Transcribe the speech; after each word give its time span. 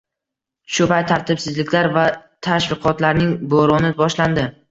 Shu 0.77 0.87
payt 0.91 1.07
tartibsizliklar 1.11 1.91
va 1.97 2.05
tashviqotlarning 2.49 3.35
"bo'roni" 3.55 3.95
boshlandi 4.03 4.47